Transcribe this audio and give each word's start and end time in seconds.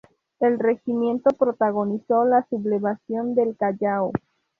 El 0.39 0.57
regimiento 0.57 1.29
protagonizó 1.29 2.25
la 2.25 2.43
Sublevación 2.49 3.35
del 3.35 3.55
Callao. 3.55 4.11